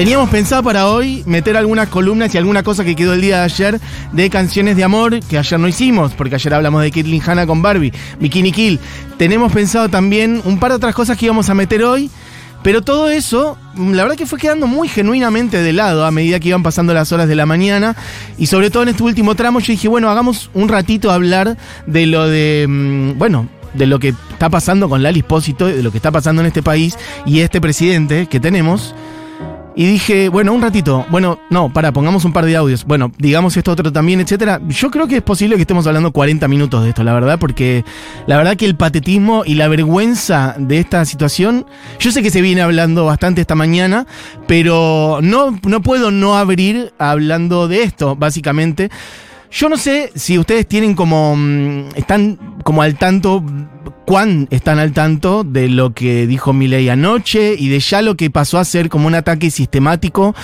[0.00, 3.44] Teníamos pensado para hoy meter algunas columnas y alguna cosa que quedó el día de
[3.44, 3.80] ayer
[4.12, 7.60] de canciones de amor que ayer no hicimos, porque ayer hablamos de Caitlyn Hanna con
[7.60, 8.80] Barbie, Bikini Kill.
[9.18, 12.10] Tenemos pensado también un par de otras cosas que íbamos a meter hoy.
[12.62, 16.48] Pero todo eso, la verdad que fue quedando muy genuinamente de lado a medida que
[16.48, 17.94] iban pasando las horas de la mañana.
[18.38, 22.06] Y sobre todo en este último tramo yo dije, bueno, hagamos un ratito hablar de
[22.06, 25.98] lo de, mm, bueno, de lo que está pasando con Lali Espósito, de lo que
[25.98, 26.96] está pasando en este país
[27.26, 28.94] y este presidente que tenemos.
[29.76, 32.84] Y dije, bueno, un ratito, bueno, no, para, pongamos un par de audios.
[32.84, 34.60] Bueno, digamos esto otro también, etcétera.
[34.68, 37.84] Yo creo que es posible que estemos hablando 40 minutos de esto, la verdad, porque
[38.26, 41.66] la verdad que el patetismo y la vergüenza de esta situación,
[42.00, 44.06] yo sé que se viene hablando bastante esta mañana,
[44.48, 48.90] pero no, no puedo no abrir hablando de esto, básicamente.
[49.50, 51.34] Yo no sé si ustedes tienen como.
[51.36, 53.44] mm, están como al tanto.
[54.06, 58.28] cuán están al tanto de lo que dijo Milei anoche y de ya lo que
[58.28, 60.34] pasó a ser como un ataque sistemático.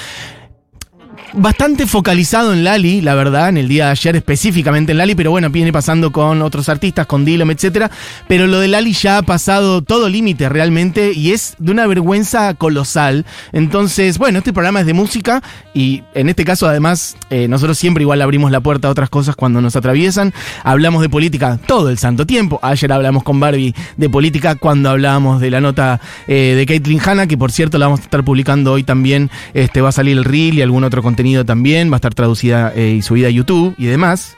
[1.33, 5.31] Bastante focalizado en Lali, la verdad, en el día de ayer específicamente en Lali, pero
[5.31, 7.91] bueno, viene pasando con otros artistas, con Dillom, etcétera.
[8.29, 12.55] Pero lo de Lali ya ha pasado todo límite realmente y es de una vergüenza
[12.55, 13.27] colosal.
[13.53, 15.43] Entonces, bueno, este programa es de música
[15.75, 19.37] y en este caso, además, eh, nosotros siempre igual abrimos la puerta a otras cosas
[19.37, 20.33] cuando nos atraviesan.
[20.65, 22.59] Hablamos de política todo el santo tiempo.
[22.63, 27.27] Ayer hablamos con Barbie de política cuando hablábamos de la nota eh, de Caitlyn Hanna,
[27.27, 29.31] que por cierto la vamos a estar publicando hoy también.
[29.55, 31.91] Este va a salir el reel y algún otro contenido también.
[31.91, 34.37] Va a estar traducida eh, y subida a YouTube y demás.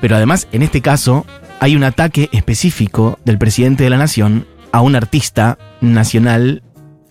[0.00, 1.26] Pero además, en este caso,
[1.60, 6.62] hay un ataque específico del presidente de la nación a un artista nacional,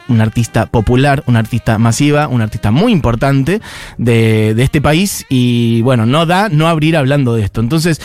[0.10, 3.62] un artista popular, un artista masiva, un artista muy importante
[3.98, 5.26] de, de este país.
[5.30, 7.62] Y bueno, no da no abrir hablando de esto.
[7.62, 8.02] Entonces.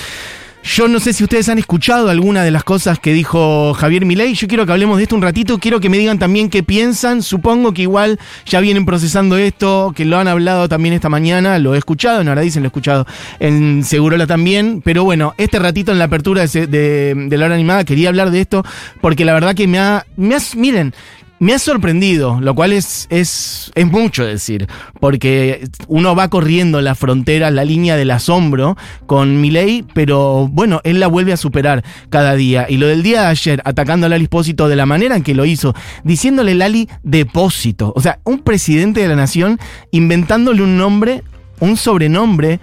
[0.63, 4.35] Yo no sé si ustedes han escuchado alguna de las cosas que dijo Javier Milei.
[4.35, 5.59] Yo quiero que hablemos de esto un ratito.
[5.59, 7.23] Quiero que me digan también qué piensan.
[7.23, 11.59] Supongo que igual ya vienen procesando esto, que lo han hablado también esta mañana.
[11.59, 13.07] Lo he escuchado, en ahora dicen lo he escuchado
[13.41, 14.83] en Segurola también.
[14.83, 18.31] Pero bueno, este ratito en la apertura de, de, de la hora animada quería hablar
[18.31, 18.65] de esto
[19.01, 20.07] porque la verdad que me ha.
[20.17, 20.93] Me ha miren,
[21.41, 24.67] me ha sorprendido, lo cual es, es, es mucho decir,
[25.01, 28.77] porque uno va corriendo la frontera, la línea del asombro
[29.07, 32.67] con Milei, pero bueno, él la vuelve a superar cada día.
[32.69, 35.35] Y lo del día de ayer, atacando a Lali Espósito de la manera en que
[35.35, 39.59] lo hizo, diciéndole Lali depósito, o sea, un presidente de la nación
[39.91, 41.23] inventándole un nombre,
[41.61, 42.61] un sobrenombre,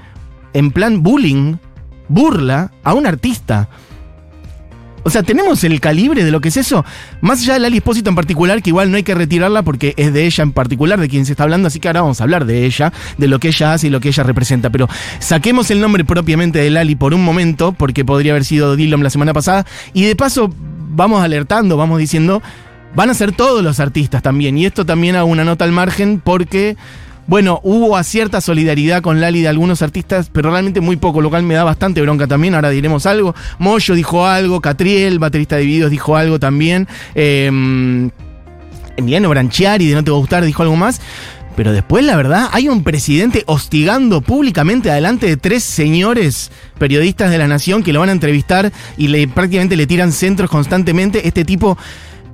[0.54, 1.56] en plan bullying,
[2.08, 3.70] burla a un artista.
[5.08, 6.84] O sea, tenemos el calibre de lo que es eso.
[7.22, 10.12] Más allá de Lali Espósito en particular, que igual no hay que retirarla porque es
[10.12, 12.46] de ella en particular, de quien se está hablando, así que ahora vamos a hablar
[12.46, 14.72] de ella, de lo que ella hace y lo que ella representa.
[14.72, 14.90] Pero
[15.20, 19.12] saquemos el nombre propiamente de Lali por un momento, porque podría haber sido Dillom la
[19.12, 20.52] semana pasada, y de paso
[20.90, 22.42] vamos alertando, vamos diciendo,
[22.96, 24.58] van a ser todos los artistas también.
[24.58, 26.78] Y esto también hago una nota al margen porque...
[27.28, 31.30] Bueno, hubo a cierta solidaridad con Lali de algunos artistas, pero realmente muy poco, lo
[31.30, 32.54] cual me da bastante bronca también.
[32.54, 33.34] Ahora diremos algo.
[33.58, 36.88] Moyo dijo algo, Catriel, baterista de videos, dijo algo también.
[37.16, 37.48] Eh,
[38.98, 41.02] Emiliano Branchiari, de No Te Va a Gustar, dijo algo más.
[41.56, 47.38] Pero después, la verdad, hay un presidente hostigando públicamente adelante de tres señores periodistas de
[47.38, 51.28] la nación que lo van a entrevistar y le prácticamente le tiran centros constantemente.
[51.28, 51.78] Este tipo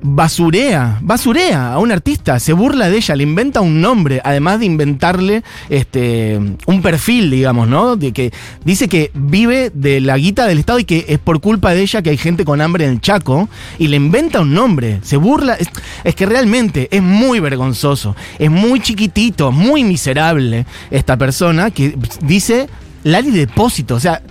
[0.02, 4.66] basurea, basurea a un artista, se burla de ella, le inventa un nombre, además de
[4.66, 7.96] inventarle este un perfil, digamos, ¿no?
[7.96, 8.32] De que
[8.66, 12.02] dice que vive de la guita del Estado y que es por culpa de ella
[12.02, 15.54] que hay gente con hambre en el Chaco y le inventa un nombre, se burla,
[15.54, 15.70] es,
[16.04, 22.68] es que realmente es muy vergonzoso, es muy chiquitito, muy miserable esta persona que dice
[23.04, 24.22] Lali Depósito, o sea,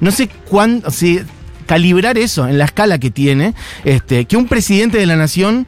[0.00, 1.20] no sé cuándo, si
[1.66, 3.54] calibrar eso en la escala que tiene,
[3.84, 5.66] este, que un presidente de la nación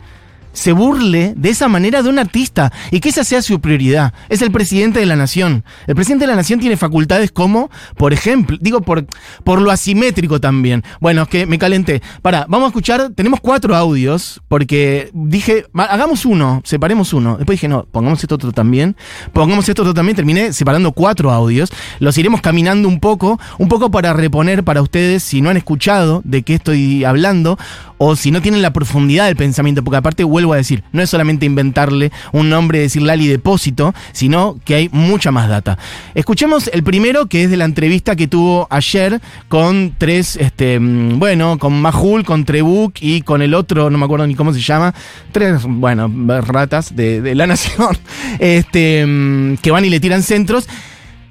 [0.53, 4.13] se burle de esa manera de un artista y que esa sea su prioridad.
[4.29, 5.65] Es el presidente de la nación.
[5.87, 9.07] El presidente de la nación tiene facultades como, por ejemplo, digo por,
[9.45, 10.85] por lo asimétrico también.
[11.01, 12.03] Bueno, es que me calenté.
[12.23, 17.37] Para, vamos a escuchar, tenemos cuatro audios, porque dije, hagamos uno, separemos uno.
[17.37, 18.97] Después dije, no, pongamos esto otro también.
[19.33, 20.17] Pongamos esto otro también.
[20.17, 21.71] Terminé separando cuatro audios.
[21.99, 26.23] Los iremos caminando un poco, un poco para reponer para ustedes, si no han escuchado
[26.25, 27.59] de qué estoy hablando,
[27.99, 31.11] o si no tienen la profundidad del pensamiento, porque aparte vuelvo a decir, no es
[31.11, 35.79] solamente inventarle un nombre, decir Lali Depósito, sino que hay mucha más data.
[36.15, 41.59] Escuchemos el primero, que es de la entrevista que tuvo ayer con tres, este, bueno,
[41.59, 44.95] con Majul, con Trebuk y con el otro, no me acuerdo ni cómo se llama,
[45.33, 46.11] tres, bueno,
[46.43, 47.97] ratas de, de la nación,
[48.39, 50.69] este, que van y le tiran centros.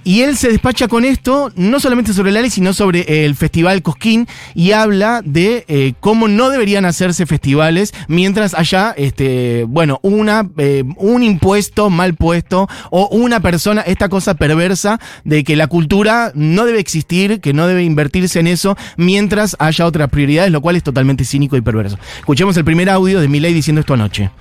[0.08, 4.26] Y él se despacha con esto, no solamente sobre Lali, sino sobre el Festival Cosquín,
[4.56, 10.86] y habla de eh, cómo no deberían hacerse festivales mientras haya, este, bueno, una, eh,
[10.96, 16.64] un impuesto mal puesto o una persona, esta cosa perversa de que la cultura no
[16.64, 20.84] debe existir, que no debe invertirse en eso mientras haya otras prioridades, lo cual es
[20.84, 22.00] totalmente cínico y perverso.
[22.20, 24.32] Escuchemos el primer audio de Milei diciendo esto anoche.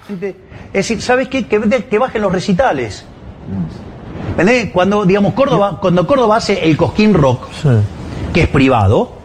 [0.72, 1.48] Es decir, ¿sabes qué?
[1.48, 1.58] Que,
[1.90, 3.04] que bajen los recitales.
[4.30, 4.70] ¿Entendés?
[4.72, 7.46] Cuando, digamos, Córdoba, cuando Córdoba hace el Cosquín Rock,
[8.32, 9.16] que es privado,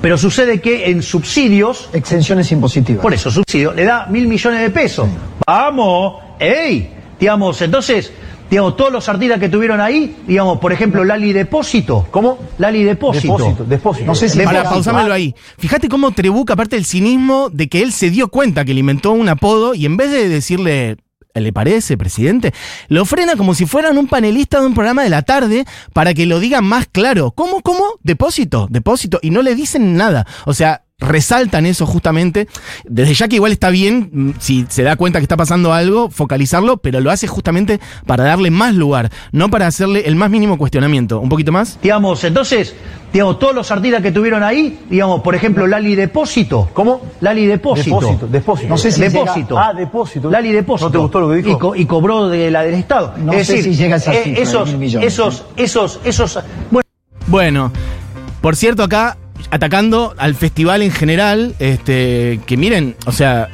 [0.00, 1.90] pero sucede que en subsidios.
[1.92, 3.02] Exenciones impositivas.
[3.02, 5.08] Por eso, subsidio, le da mil millones de pesos.
[5.46, 6.22] ¡Vamos!
[6.38, 6.94] ¡Ey!
[7.18, 8.12] Digamos, entonces,
[8.48, 12.06] digamos, todos los artistas que tuvieron ahí, digamos, por ejemplo, Lali Depósito.
[12.10, 12.38] ¿Cómo?
[12.58, 13.36] Lali Depósito.
[13.36, 14.06] Depósito, depósito.
[14.06, 15.34] No sé si para pausámelo ahí.
[15.58, 19.10] Fíjate cómo Trebuca, aparte del cinismo de que él se dio cuenta que le inventó
[19.12, 20.96] un apodo y en vez de decirle
[21.34, 22.52] ¿Le parece, presidente?
[22.88, 26.26] Lo frena como si fueran un panelista de un programa de la tarde para que
[26.26, 27.30] lo digan más claro.
[27.30, 27.84] ¿Cómo, cómo?
[28.02, 29.18] Depósito, depósito.
[29.22, 30.26] Y no le dicen nada.
[30.46, 32.48] O sea, resaltan eso justamente.
[32.84, 36.10] Desde ya que igual está bien, mm, si se da cuenta que está pasando algo,
[36.10, 40.58] focalizarlo, pero lo hace justamente para darle más lugar, no para hacerle el más mínimo
[40.58, 41.20] cuestionamiento.
[41.20, 41.78] ¿Un poquito más?
[41.80, 42.74] Digamos, entonces,
[43.12, 46.68] digamos, todos los artistas que tuvieron ahí, digamos, por ejemplo, Lali Depósito.
[46.74, 47.00] ¿Cómo?
[47.20, 48.00] Lali Depósito.
[48.00, 48.68] Depósito, depósito.
[48.68, 49.54] No sé si depósito.
[49.54, 49.68] Llega...
[49.68, 50.30] Ah, depósito.
[50.30, 50.88] Lali Depósito.
[50.88, 51.76] ¿No te gustó lo que dijo?
[51.76, 53.14] Y, cobró de la del Estado.
[53.18, 56.38] No es sé decir, si llega a esa eh, esos, esos, esos, esos,
[56.70, 56.88] bueno.
[57.28, 57.72] Bueno,
[58.40, 59.18] por cierto, acá
[59.50, 63.48] atacando al festival en general, este, que miren, o sea,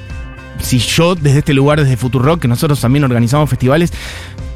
[0.60, 3.92] si yo desde este lugar, desde Futurock, que nosotros también organizamos festivales,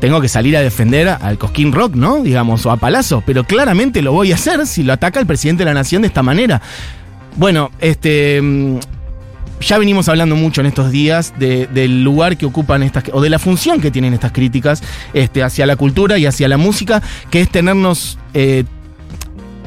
[0.01, 2.23] tengo que salir a defender al Cosquín Rock, ¿no?
[2.23, 5.63] Digamos, o a Palazzo, pero claramente lo voy a hacer si lo ataca el presidente
[5.65, 6.63] de la nación de esta manera.
[7.37, 8.79] Bueno, este mm,
[9.61, 13.39] ya venimos hablando mucho en estos días del lugar que ocupan estas, o de la
[13.39, 14.83] función que tienen estas críticas
[15.13, 18.65] este, hacia la cultura y hacia la música, que es tenernos eh,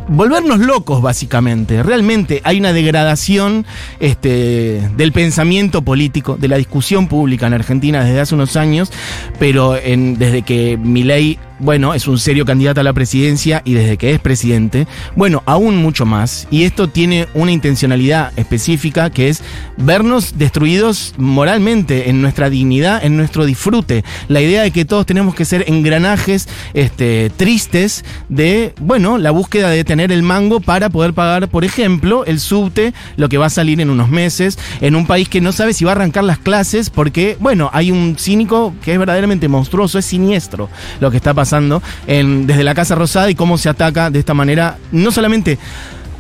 [0.08, 1.84] volvernos locos, básicamente.
[1.84, 3.66] Realmente hay una degradación
[4.00, 8.92] este, del pensamiento político, de la discusión pública en Argentina desde hace unos años,
[9.40, 14.12] pero desde que Milei bueno, es un serio candidato a la presidencia y desde que
[14.12, 16.48] es presidente, bueno, aún mucho más.
[16.50, 19.44] Y esto tiene una intencionalidad específica que es
[19.78, 24.04] vernos destruidos moralmente, en nuestra dignidad, en nuestro disfrute.
[24.28, 29.70] La idea de que todos tenemos que ser engranajes este, tristes de, bueno, la búsqueda
[29.70, 33.52] de tener el mango para poder pagar, por ejemplo, el subte, lo que va a
[33.52, 36.40] salir en unos meses, en un país que no sabe si va a arrancar las
[36.40, 40.70] clases porque, bueno, hay un cínico que es verdaderamente monstruoso, es siniestro
[41.00, 44.78] lo que está pasando desde la Casa Rosada y cómo se ataca de esta manera,
[44.92, 45.58] no solamente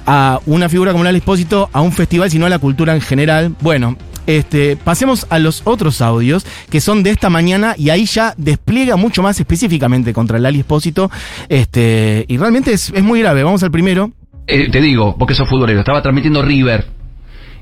[0.05, 3.55] a una figura como el Expósito, a un festival, sino a la cultura en general.
[3.61, 3.97] Bueno,
[4.27, 8.95] este, pasemos a los otros audios que son de esta mañana y ahí ya despliega
[8.95, 11.09] mucho más específicamente contra el Ali Espósito.
[11.49, 13.43] Este, y realmente es, muy grave.
[13.43, 14.11] Vamos al primero.
[14.47, 16.85] Eh, te digo, porque sos futbolero, estaba transmitiendo River.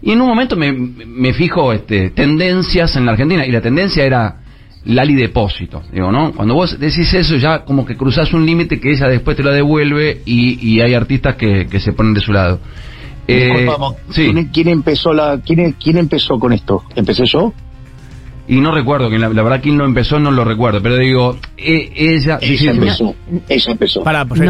[0.02, 4.06] Y en un momento me, me fijo este, tendencias en la Argentina y la tendencia
[4.06, 4.38] era
[4.90, 6.32] Lali Depósito, digo, ¿no?
[6.34, 9.52] Cuando vos decís eso ya como que cruzás un límite que ella después te lo
[9.52, 12.60] devuelve y, hay artistas que, se ponen de su lado.
[13.28, 13.68] Eh,
[14.52, 16.84] ¿quién, empezó la, quién, quién empezó con esto?
[16.96, 17.54] ¿Empecé yo?
[18.48, 21.92] Y no recuerdo, que la, verdad quién no empezó no lo recuerdo, pero digo, e,
[21.96, 22.40] ella...
[22.42, 23.16] Ella empezó,
[23.48, 24.04] ella empezó.
[24.04, 24.42] Para, pues,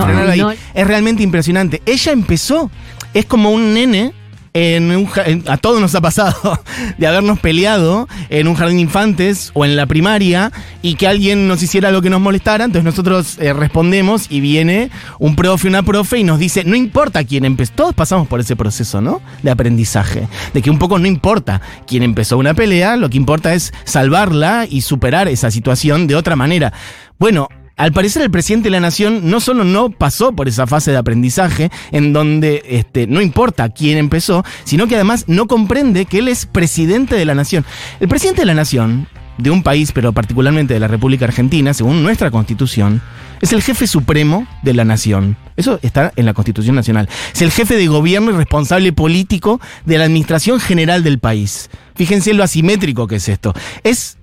[0.73, 1.81] Es realmente impresionante.
[1.85, 2.71] Ella empezó,
[3.13, 4.13] es como un nene
[4.53, 5.07] en
[5.47, 6.59] a todos nos ha pasado
[6.97, 10.51] de habernos peleado en un jardín de infantes o en la primaria
[10.81, 14.89] y que alguien nos hiciera lo que nos molestara, entonces nosotros eh, respondemos y viene
[15.19, 18.55] un profe, una profe y nos dice, no importa quién empezó, todos pasamos por ese
[18.55, 19.21] proceso, ¿no?
[19.43, 23.53] De aprendizaje, de que un poco no importa quién empezó una pelea, lo que importa
[23.53, 26.73] es salvarla y superar esa situación de otra manera.
[27.19, 30.91] Bueno, al parecer el presidente de la nación no solo no pasó por esa fase
[30.91, 36.19] de aprendizaje en donde este, no importa quién empezó, sino que además no comprende que
[36.19, 37.63] él es presidente de la nación.
[38.01, 39.07] El presidente de la nación,
[39.37, 43.01] de un país, pero particularmente de la República Argentina, según nuestra constitución,
[43.39, 45.37] es el jefe supremo de la nación.
[45.55, 47.07] Eso está en la Constitución Nacional.
[47.33, 51.69] Es el jefe de gobierno y responsable político de la administración general del país.
[51.95, 53.53] Fíjense lo asimétrico que es esto.
[53.83, 54.17] Es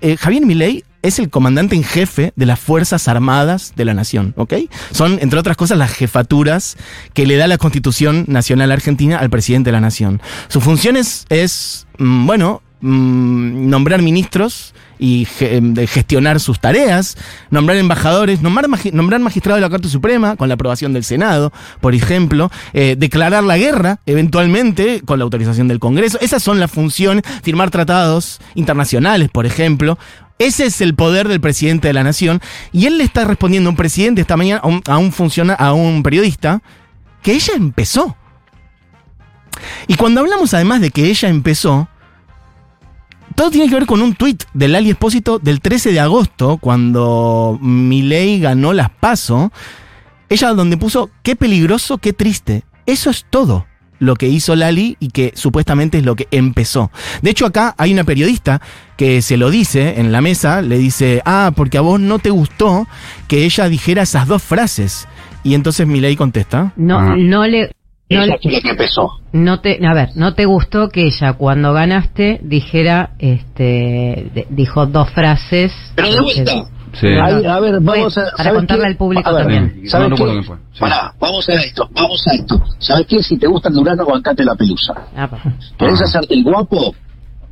[0.00, 4.34] eh, Javier Milei es el comandante en jefe de las Fuerzas Armadas de la Nación,
[4.36, 4.54] ¿ok?
[4.90, 6.76] Son, entre otras cosas, las jefaturas
[7.14, 10.20] que le da la Constitución Nacional Argentina al presidente de la Nación.
[10.48, 17.16] Su función es, mm, bueno, mm, nombrar ministros y gestionar sus tareas,
[17.50, 21.94] nombrar embajadores, nombrar, nombrar magistrados de la Corte Suprema con la aprobación del Senado, por
[21.94, 26.18] ejemplo, eh, declarar la guerra eventualmente con la autorización del Congreso.
[26.20, 29.98] Esas son las funciones, firmar tratados internacionales, por ejemplo.
[30.38, 32.40] Ese es el poder del presidente de la nación.
[32.72, 36.02] Y él le está respondiendo a un presidente esta mañana, a un, funciona- a un
[36.02, 36.62] periodista,
[37.22, 38.16] que ella empezó.
[39.88, 41.88] Y cuando hablamos además de que ella empezó,
[43.34, 47.58] todo tiene que ver con un tuit del Ali Espósito del 13 de agosto, cuando
[47.62, 49.52] Milei ganó las PASO.
[50.28, 52.64] Ella donde puso, qué peligroso, qué triste.
[52.84, 53.66] Eso es todo
[53.98, 56.90] lo que hizo Lali y que supuestamente es lo que empezó.
[57.22, 58.60] De hecho, acá hay una periodista
[58.96, 62.30] que se lo dice en la mesa, le dice, ah, porque a vos no te
[62.30, 62.86] gustó
[63.28, 65.06] que ella dijera esas dos frases.
[65.42, 67.14] Y entonces Milei contesta, No, Ah.
[67.16, 67.70] no le.
[68.08, 69.08] No, Ella le- que empezó.
[69.32, 74.86] no te, a ver, no te gustó que ella cuando ganaste dijera, este, de- dijo
[74.86, 75.72] dos frases.
[75.96, 76.52] Pero de vuelta.
[77.00, 77.06] Sí.
[77.08, 78.22] Ahí, a ver, vamos a.
[78.30, 78.86] para ¿sabes contarle qué?
[78.88, 79.82] al público A ver, también.
[79.88, 80.22] ¿sabes no qué?
[80.22, 80.56] recuerdo quién fue.
[80.72, 80.80] Sí.
[80.80, 82.62] Pará, vamos a esto, vamos a esto.
[82.78, 83.22] ¿Sabes qué?
[83.22, 84.94] Si te gusta el Durano, bancate la pelusa.
[85.16, 85.28] ah.
[85.78, 86.04] ¿Querés Ah.
[86.04, 86.94] hacerte el guapo?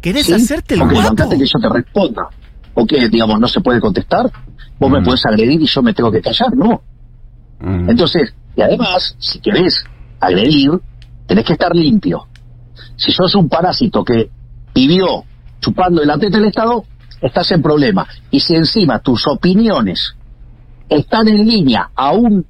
[0.00, 0.32] ¿querés ¿Sí?
[0.34, 1.08] hacerte el Ok, guapo?
[1.08, 2.22] bancate que yo te responda.
[2.74, 4.30] O que, digamos, no se puede contestar.
[4.78, 5.04] Vos me Mm.
[5.04, 6.82] podés agredir y yo me tengo que callar, ¿no?
[7.60, 7.90] Mm.
[7.90, 9.84] Entonces, y además, si querés
[10.20, 10.70] agredir,
[11.26, 12.26] tenés que estar limpio.
[12.96, 14.28] Si sos un parásito que
[14.74, 15.24] vivió
[15.60, 16.84] chupando el teta del Estado,
[17.24, 18.06] estás en problema.
[18.30, 20.14] Y si encima tus opiniones
[20.88, 22.44] están en línea a un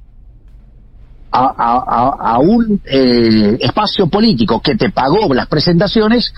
[1.31, 6.33] a, a- a- un eh, espacio político que te pagó las presentaciones,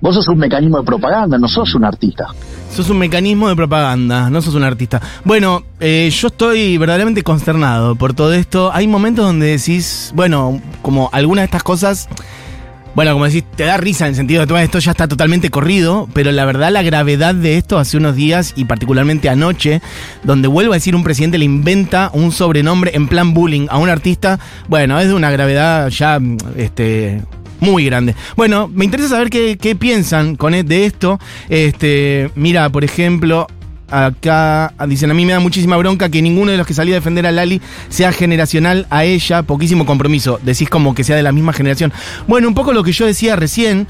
[0.00, 2.26] vos sos un mecanismo de propaganda, no sos un artista.
[2.70, 5.00] Sos un mecanismo de propaganda, no sos un artista.
[5.24, 8.72] Bueno, eh, yo estoy verdaderamente consternado por todo esto.
[8.72, 12.08] Hay momentos donde decís, bueno, como algunas de estas cosas,
[12.94, 15.50] bueno, como decís, te da risa en el sentido de todo esto ya está totalmente
[15.50, 19.80] corrido, pero la verdad la gravedad de esto hace unos días y particularmente anoche,
[20.22, 23.88] donde vuelvo a decir un presidente le inventa un sobrenombre en plan bullying a un
[23.88, 26.20] artista, bueno, es de una gravedad ya,
[26.56, 27.22] este,
[27.60, 28.14] muy grande.
[28.36, 31.18] Bueno, me interesa saber qué, qué piensan con e- de esto.
[31.48, 33.46] Este, mira, por ejemplo,
[33.92, 36.96] acá dicen, a mí me da muchísima bronca que ninguno de los que salió a
[36.96, 40.40] defender a Lali sea generacional a ella, poquísimo compromiso.
[40.42, 41.92] Decís como que sea de la misma generación.
[42.26, 43.86] Bueno, un poco lo que yo decía recién.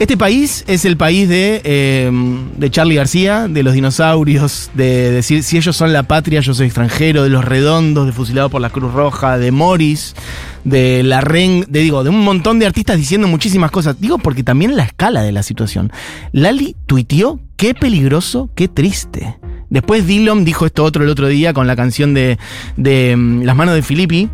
[0.00, 2.10] Este país es el país de, eh,
[2.56, 6.66] de Charlie García, de los dinosaurios, de decir si ellos son la patria, yo soy
[6.66, 10.16] extranjero, de los redondos, de fusilado por la Cruz Roja, de Morris,
[10.64, 14.00] de la Ren, de digo, de un montón de artistas diciendo muchísimas cosas.
[14.00, 15.92] Digo porque también la escala de la situación.
[16.32, 19.38] Lali tuiteó, qué peligroso, qué triste.
[19.70, 22.38] Después Dillon dijo esto otro el otro día con la canción de,
[22.76, 24.28] de mm, Las manos de Filippi.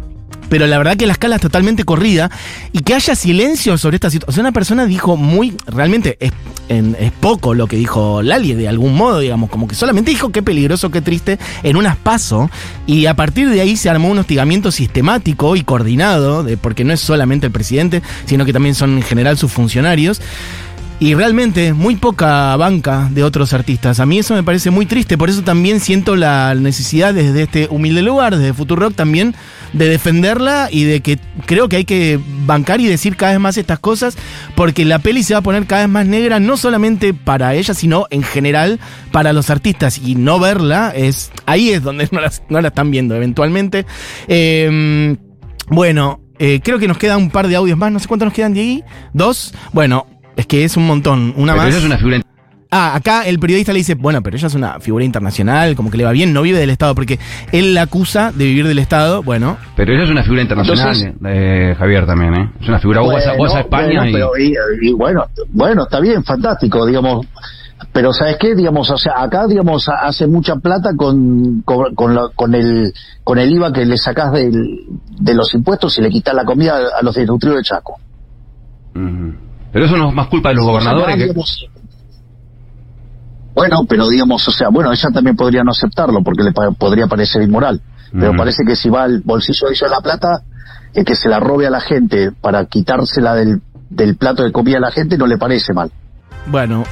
[0.51, 2.31] Pero la verdad que la escala es totalmente corrida
[2.73, 4.31] y que haya silencio sobre esta situación.
[4.31, 5.55] O sea, una persona dijo muy.
[5.67, 6.33] Realmente es,
[6.69, 9.49] en- es poco lo que dijo Lali, de algún modo, digamos.
[9.49, 12.51] Como que solamente dijo qué peligroso, qué triste en unas paso.
[12.87, 16.93] Y a partir de ahí se armó un hostigamiento sistemático y coordinado, de, porque no
[16.93, 20.21] es solamente el presidente, sino que también son en general sus funcionarios.
[21.03, 24.01] Y realmente muy poca banca de otros artistas.
[24.01, 27.69] A mí eso me parece muy triste, por eso también siento la necesidad desde este
[27.71, 29.35] humilde lugar, desde Futurock también,
[29.73, 33.57] de defenderla y de que creo que hay que bancar y decir cada vez más
[33.57, 34.17] estas cosas,
[34.55, 37.73] porque la peli se va a poner cada vez más negra, no solamente para ella,
[37.75, 38.81] sino en general
[39.13, 39.99] para los artistas.
[39.99, 41.31] Y no verla es.
[41.47, 43.87] Ahí es donde no, las- no la están viendo eventualmente.
[44.29, 45.17] Eh,
[45.69, 47.93] bueno, eh, creo que nos queda un par de audios más.
[47.93, 48.85] No sé cuántos nos quedan, Diego.
[49.13, 49.55] ¿Dos?
[49.73, 51.35] Bueno, es que es un montón.
[51.37, 51.75] Una Pero más.
[51.75, 52.21] es una figura
[52.73, 55.97] Ah, acá el periodista le dice, bueno, pero ella es una figura internacional, como que
[55.97, 57.19] le va bien, no vive del Estado, porque
[57.51, 59.23] él la acusa de vivir del Estado.
[59.25, 62.51] Bueno, Pero ella es una figura internacional, Entonces- eh, Javier también, ¿eh?
[62.61, 64.13] Es una figura, vos, vas a, vos a España bueno, y...
[64.13, 67.27] pero, y, y bueno, bueno, está bien, fantástico, digamos.
[67.93, 68.55] Pero ¿sabes qué?
[68.55, 72.93] Digamos, o sea, acá, digamos, ha- hace mucha plata con, con, con, la- con el,
[73.25, 74.53] con el IVA que le sacás del,
[75.19, 77.99] de los impuestos y le quitas la comida a, los distribuidores de Chaco.
[79.73, 81.23] Pero eso no es más culpa de los O sea, gobernadores acá, que...
[81.25, 81.67] digamos,
[83.61, 87.07] bueno, pero digamos, o sea, bueno, ella también podría no aceptarlo porque le pa- podría
[87.07, 87.81] parecer inmoral.
[88.13, 90.43] Pero parece que si va al bolsillo de ella la plata,
[90.95, 94.79] es que se la robe a la gente para quitársela del, del plato de comida
[94.79, 95.91] a la gente no le parece mal.
[96.47, 96.83] bueno,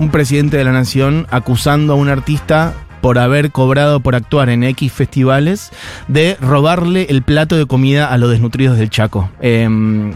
[0.00, 4.64] un presidente de la nación acusando a un artista por haber cobrado por actuar en
[4.64, 5.70] X festivales
[6.08, 9.30] de robarle el plato de comida a los desnutridos del Chaco.
[9.40, 10.12] Em,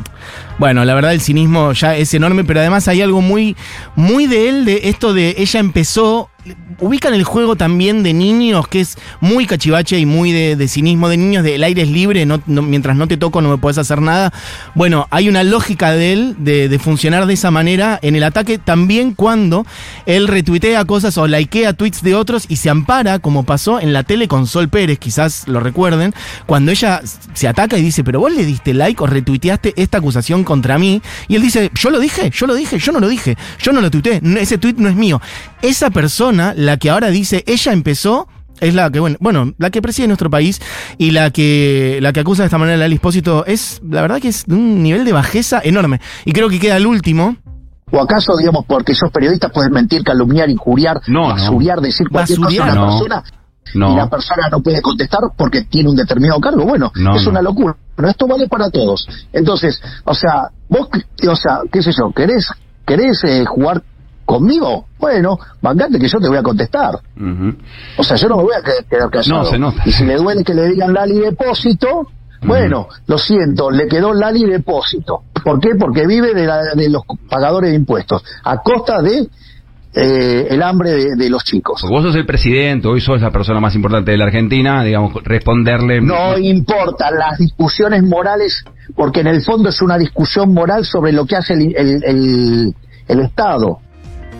[0.60, 3.56] bueno, la verdad el cinismo ya es enorme, pero además hay algo muy,
[3.96, 6.28] muy de él, de esto de ella empezó,
[6.80, 11.08] ubican el juego también de niños, que es muy cachivache y muy de, de cinismo
[11.08, 13.58] de niños, de el aire es libre, no, no- mientras no te toco no me
[13.58, 14.32] puedes hacer nada.
[14.74, 18.58] Bueno, hay una lógica de él de, de funcionar de esa manera en el ataque
[18.58, 19.66] también cuando
[20.06, 24.02] él retuitea cosas o likea tweets de otros y se ampara, como pasó en la
[24.02, 26.14] tele con Sol Pérez, quizás lo recuerden,
[26.46, 27.00] cuando ella
[27.34, 31.00] se ataca y dice, pero vos le diste like o retuiteaste esta acusación contra mí.
[31.28, 33.80] Y él dice, yo lo dije, yo lo dije, yo no lo dije, yo no
[33.80, 35.20] lo tuiteé, no- ese tuit no es mío.
[35.62, 38.26] Esa persona, la que ahora dice, ella empezó,
[38.60, 40.60] es la que, bueno, bueno, la que preside nuestro país
[40.98, 44.20] y la que, la que acusa de esta manera a Lali Espósito es, la verdad
[44.20, 46.00] que es de un nivel de bajeza enorme.
[46.24, 47.36] Y creo que queda el último.
[47.92, 51.34] ¿O acaso, digamos, porque sos periodista puedes mentir, calumniar, injuriar, No, no.
[51.34, 52.98] basuriar, decir cualquier Basuriar, cosa a una no.
[52.98, 53.24] persona
[53.74, 53.92] No.
[53.92, 56.64] y la persona no puede contestar porque tiene un determinado cargo?
[56.64, 57.30] Bueno, No, es no.
[57.30, 57.76] una locura.
[57.96, 59.06] Pero esto vale para todos.
[59.32, 60.88] Entonces, o sea, vos,
[61.28, 62.48] o sea, qué sé yo, ¿querés,
[62.86, 63.82] querés eh, jugar
[64.24, 64.86] conmigo?
[64.98, 66.98] Bueno, bancate que yo te voy a contestar.
[67.98, 69.42] O sea, yo no me voy a que- quedar callado.
[69.42, 69.82] No, se nota.
[69.84, 72.06] Y si le duele que le digan Lali Depósito,
[72.42, 75.24] bueno, lo siento, le quedó Lali Depósito.
[75.44, 75.70] ¿Por qué?
[75.78, 79.28] Porque vive de, la- de los pagadores de impuestos, a costa de
[79.94, 81.82] eh, el hambre de, de los chicos.
[81.88, 86.00] Vos sos el presidente, hoy sos la persona más importante de la Argentina, digamos, responderle...
[86.00, 91.26] No importan las discusiones morales, porque en el fondo es una discusión moral sobre lo
[91.26, 92.74] que hace el, el- el-
[93.08, 93.80] el Estado.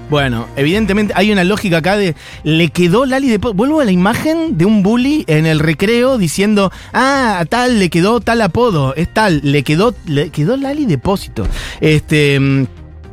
[0.09, 4.59] Bueno, evidentemente hay una lógica acá de le quedó Lali de vuelvo a la imagen
[4.59, 9.13] de un bully en el recreo diciendo, "Ah, a tal le quedó tal apodo, es
[9.15, 11.47] tal, le quedó le quedó Lali depósito."
[11.81, 12.65] Este mm,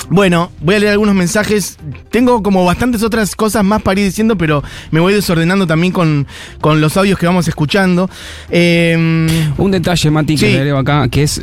[0.09, 1.77] bueno, voy a leer algunos mensajes.
[2.11, 6.27] Tengo como bastantes otras cosas más para ir diciendo, pero me voy desordenando también con,
[6.61, 8.09] con los audios que vamos escuchando.
[8.49, 10.51] Eh, Un detalle, Mati, que Sí.
[10.53, 11.41] le agrego acá, que es.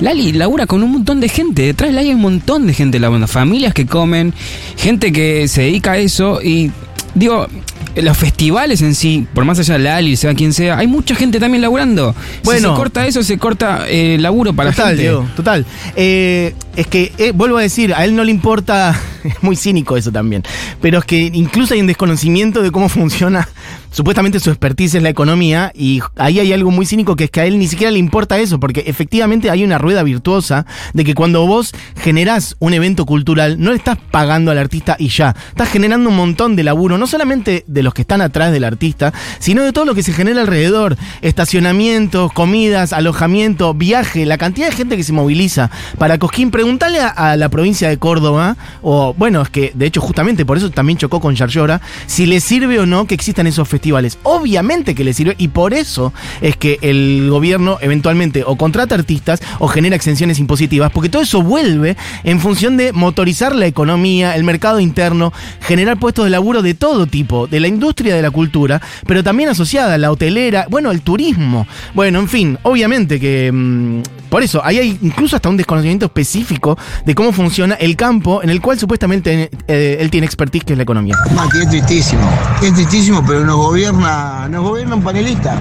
[0.00, 1.62] Lali labura con un montón de gente.
[1.62, 3.26] Detrás de Lali hay un montón de gente laburando.
[3.28, 4.32] Familias que comen,
[4.76, 6.40] gente que se dedica a eso.
[6.42, 6.70] Y
[7.14, 7.46] digo,
[7.96, 11.40] los festivales en sí, por más allá de Lali, sea quien sea, hay mucha gente
[11.40, 12.14] también laburando.
[12.44, 12.60] Bueno.
[12.60, 15.02] si se corta eso, se corta eh, laburo para total, la gente.
[15.02, 15.66] Diego, total.
[15.96, 19.96] Eh, es que, eh, vuelvo a decir, a él no le importa, es muy cínico
[19.96, 20.42] eso también,
[20.80, 23.48] pero es que incluso hay un desconocimiento de cómo funciona,
[23.90, 27.40] supuestamente su expertise en la economía, y ahí hay algo muy cínico que es que
[27.40, 31.14] a él ni siquiera le importa eso, porque efectivamente hay una rueda virtuosa de que
[31.14, 35.68] cuando vos generás un evento cultural, no le estás pagando al artista y ya, estás
[35.68, 39.62] generando un montón de laburo, no solamente de los que están atrás del artista, sino
[39.62, 44.96] de todo lo que se genera alrededor, estacionamientos, comidas, alojamiento, viaje, la cantidad de gente
[44.96, 46.50] que se moviliza para Cosquín.
[46.50, 50.56] Preguntale a, a la provincia de Córdoba, o bueno, es que de hecho justamente por
[50.56, 54.18] eso también chocó con Yarlora, si le sirve o no que existan esos festivales.
[54.24, 59.40] Obviamente que le sirve y por eso es que el gobierno eventualmente o contrata artistas
[59.60, 64.42] o genera exenciones impositivas, porque todo eso vuelve en función de motorizar la economía, el
[64.42, 68.80] mercado interno, generar puestos de laburo de todo tipo, de la industria de la cultura,
[69.06, 71.66] pero también asociada a la hotelera, bueno, el turismo.
[71.94, 76.78] Bueno, en fin, obviamente que mm, por eso ahí hay incluso hasta un desconocimiento específico
[77.04, 80.76] de cómo funciona el campo en el cual supuestamente eh, él tiene expertise, que es
[80.76, 81.16] la economía.
[81.34, 82.22] Mati, es tristísimo.
[82.62, 85.54] Es tristísimo, pero nos gobierna, nos gobierna un panelista.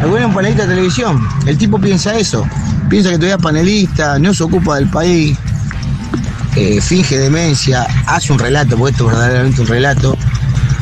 [0.00, 1.20] Nos gobierna un panelista de televisión.
[1.46, 2.46] El tipo piensa eso.
[2.88, 5.36] Piensa que todavía es panelista, no se ocupa del país.
[6.56, 10.16] eh, finge demencia, hace un relato, porque esto es verdaderamente un relato,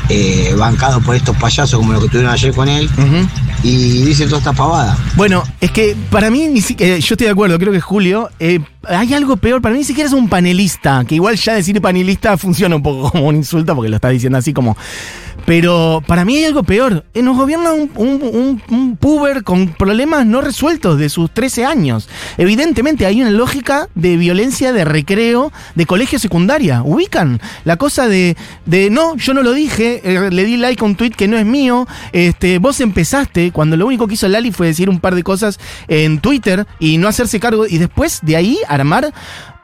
[0.08, 2.88] eh, bancado por estos payasos como los que tuvieron ayer con él,
[3.62, 4.96] y dice toda esta pavada.
[5.16, 8.28] Bueno, es que para mí, ni si- eh, yo estoy de acuerdo, creo que Julio,
[8.38, 11.80] eh, hay algo peor, para mí ni siquiera es un panelista, que igual ya decir
[11.80, 14.76] panelista funciona un poco como un insulto porque lo está diciendo así como...
[15.46, 19.68] Pero para mí hay algo peor, eh, nos gobierna un, un, un- un puber con
[19.74, 22.08] problemas no resueltos de sus 13 años.
[22.38, 28.36] Evidentemente hay una lógica de violencia de recreo de colegio secundaria, ubican la cosa de,
[28.64, 31.36] de no, yo no lo dije, eh, le di like a un tweet que no
[31.36, 35.14] es mío, este, vos empezaste cuando lo único que hizo Lali fue decir un par
[35.14, 39.12] de cosas en Twitter y no hacerse cargo y después de ahí armar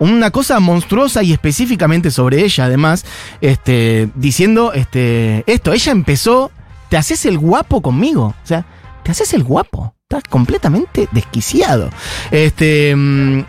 [0.00, 3.04] una cosa monstruosa y específicamente sobre ella además,
[3.40, 6.50] este, diciendo este, esto, ella empezó,
[6.88, 8.64] te haces el guapo conmigo, o sea,
[9.04, 11.90] te haces el guapo, estás completamente desquiciado.
[12.30, 13.44] Este, mm,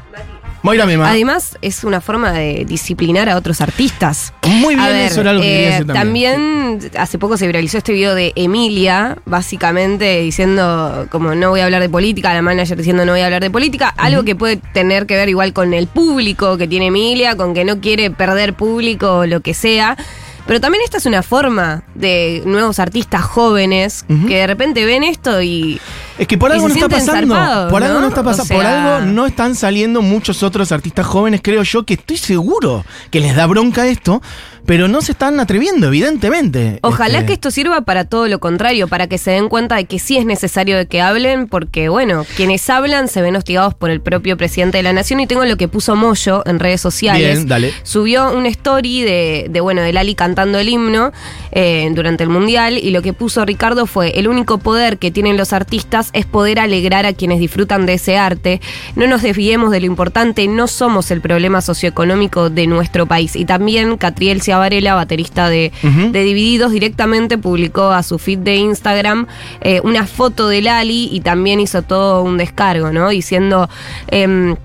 [0.63, 1.09] Moira Mema.
[1.09, 4.33] Además, es una forma de disciplinar a otros artistas.
[4.45, 6.79] Muy bien, A ver, eso era lo que eh, decir también.
[6.79, 11.65] también hace poco se viralizó este video de Emilia, básicamente diciendo como no voy a
[11.65, 14.57] hablar de política, la manager diciendo no voy a hablar de política, algo que puede
[14.57, 18.53] tener que ver igual con el público que tiene Emilia, con que no quiere perder
[18.53, 19.97] público o lo que sea.
[20.47, 25.41] Pero también esta es una forma de nuevos artistas jóvenes que de repente ven esto
[25.41, 25.79] y.
[26.17, 27.35] Es que por algo no está pasando.
[27.35, 28.01] zarpados, por algo ¿no?
[28.01, 28.53] no está O pasando.
[28.55, 33.19] por algo no están saliendo muchos otros artistas jóvenes, creo yo, que estoy seguro que
[33.19, 34.21] les da bronca esto.
[34.65, 36.79] Pero no se están atreviendo, evidentemente.
[36.81, 39.85] Ojalá Este, que esto sirva para todo lo contrario, para que se den cuenta de
[39.85, 43.89] que sí es necesario de que hablen, porque bueno, quienes hablan se ven hostigados por
[43.89, 47.33] el propio presidente de la nación y tengo lo que puso Moyo en redes sociales.
[47.35, 47.73] Bien, dale.
[47.83, 51.11] Subió una story de, de bueno, de Lali cantando el himno
[51.51, 55.37] eh, durante el mundial y lo que puso Ricardo fue el único poder que tienen
[55.37, 58.61] los artistas es poder alegrar a quienes disfrutan de ese arte.
[58.95, 63.35] No nos desviemos de lo importante, no somos el problema socioeconómico de nuestro país.
[63.35, 65.71] Y también Catriel Ciavarela, baterista de,
[66.11, 69.27] Divididos, directamente publicó a su feed de Instagram
[69.61, 73.09] eh, una foto de Lali y también hizo todo un descargo, ¿no?
[73.09, 73.69] Diciendo...
[74.07, 74.55] em,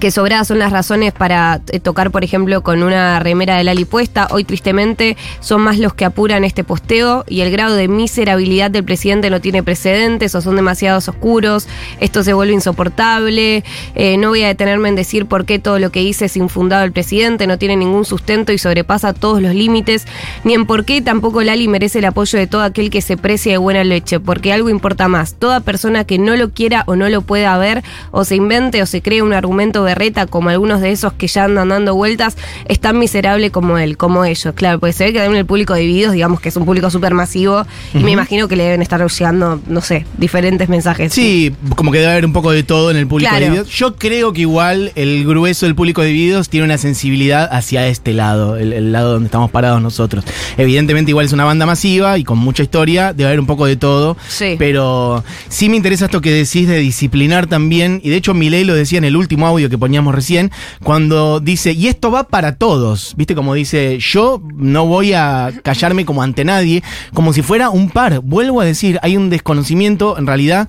[0.00, 3.84] que sobradas son las razones para eh, tocar, por ejemplo, con una remera de Lali
[3.84, 4.26] puesta.
[4.30, 8.84] Hoy, tristemente, son más los que apuran este posteo y el grado de miserabilidad del
[8.84, 11.68] presidente no tiene precedentes o son demasiados oscuros.
[12.00, 13.64] Esto se vuelve insoportable.
[13.94, 16.84] Eh, no voy a detenerme en decir por qué todo lo que dice es infundado
[16.84, 20.06] el presidente, no tiene ningún sustento y sobrepasa todos los límites,
[20.44, 23.52] ni en por qué tampoco Lali merece el apoyo de todo aquel que se precie
[23.52, 25.34] de buena leche, porque algo importa más.
[25.34, 28.86] Toda persona que no lo quiera o no lo pueda ver, o se invente o
[28.86, 32.80] se cree un argumento berreta como algunos de esos que ya andan dando vueltas, es
[32.80, 34.54] tan miserable como él, como ellos.
[34.54, 37.14] Claro, porque se ve que también el público divididos, digamos que es un público súper
[37.14, 37.64] masivo,
[37.94, 41.12] y me imagino que le deben estar llegando, no sé, diferentes mensajes.
[41.12, 43.44] Sí, como que debe haber un poco de todo en el público Claro.
[43.44, 43.68] de Divididos.
[43.74, 48.12] Yo creo que igual el grueso del público de Divididos tiene una sensibilidad hacia este
[48.12, 50.24] lado, el, el lado donde estamos parados nosotros.
[50.56, 53.76] Evidentemente igual es una banda masiva y con mucha historia, debe haber un poco de
[53.76, 54.16] todo.
[54.28, 54.56] Sí.
[54.58, 58.74] Pero sí me interesa esto que decís de disciplinar también, y de hecho Milei lo
[58.74, 60.50] decía en el último audio que poníamos recién,
[60.82, 66.04] cuando dice, y esto va para todos, viste como dice, yo no voy a callarme
[66.04, 66.82] como ante nadie,
[67.14, 68.20] como si fuera un par.
[68.20, 70.68] Vuelvo a decir, hay un desconocimiento, en realidad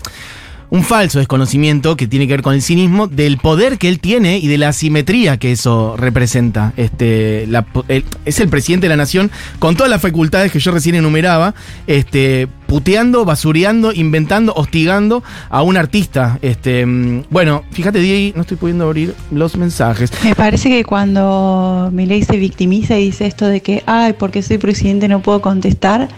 [0.74, 4.40] un falso desconocimiento que tiene que ver con el cinismo del poder que él tiene
[4.40, 6.74] y de la asimetría que eso representa.
[6.78, 10.72] Este, la- el- es el presidente de la nación con todas las facultades que yo
[10.72, 11.54] recién enumeraba,
[11.86, 16.40] este, puteando, basureando, inventando, hostigando a un artista.
[16.42, 16.86] Este,
[17.30, 20.12] bueno, fíjate, Diego, no estoy pudiendo abrir los mensajes.
[20.24, 24.58] Me parece que cuando Milei se victimiza y dice esto de que, ay, porque soy
[24.58, 26.10] presidente no puedo contestar,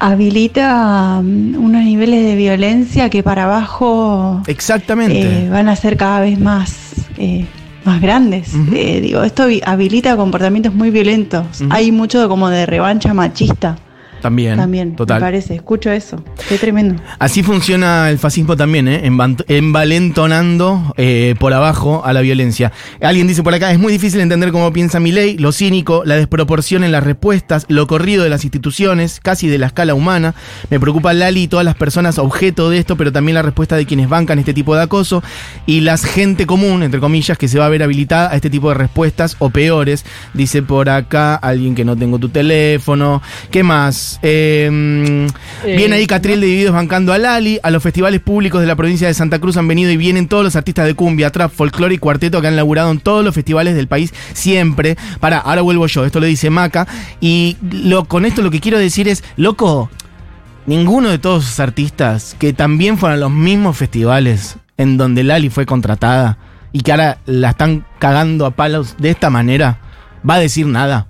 [0.00, 5.20] habilita mm, unos niveles de violencia que para abajo Exactamente.
[5.20, 7.46] eh, van a ser cada vez más, eh,
[7.84, 8.52] más grandes.
[8.72, 11.46] Eh, digo, esto habilita comportamientos muy violentos.
[11.70, 13.76] Hay mucho como de revancha machista
[14.20, 14.56] también.
[14.56, 15.20] también, Total.
[15.20, 15.54] me parece.
[15.54, 16.22] Escucho eso.
[16.48, 17.02] Qué tremendo.
[17.18, 19.10] Así funciona el fascismo también, ¿eh?
[19.48, 22.72] Envalentonando eh, por abajo a la violencia.
[23.00, 26.16] Alguien dice por acá, es muy difícil entender cómo piensa mi ley, lo cínico, la
[26.16, 30.34] desproporción en las respuestas, lo corrido de las instituciones, casi de la escala humana.
[30.70, 33.86] Me preocupa Lali y todas las personas objeto de esto, pero también la respuesta de
[33.86, 35.22] quienes bancan este tipo de acoso
[35.66, 38.68] y la gente común, entre comillas, que se va a ver habilitada a este tipo
[38.68, 40.04] de respuestas o peores.
[40.34, 43.22] Dice por acá alguien que no tengo tu teléfono.
[43.50, 44.09] ¿Qué más?
[44.22, 47.58] Eh, mm, viene ahí Catriel de Divididos bancando a Lali.
[47.62, 50.44] A los festivales públicos de la provincia de Santa Cruz han venido y vienen todos
[50.44, 53.74] los artistas de cumbia, trap, folclore y cuarteto que han laburado en todos los festivales
[53.74, 54.96] del país siempre.
[55.20, 56.04] Para, ahora vuelvo yo.
[56.04, 56.86] Esto lo dice Maca.
[57.20, 59.90] Y lo, con esto lo que quiero decir es, loco,
[60.66, 65.50] ninguno de todos esos artistas que también fueron a los mismos festivales en donde Lali
[65.50, 66.38] fue contratada
[66.72, 69.78] y que ahora la están cagando a palos de esta manera,
[70.28, 71.06] va a decir nada.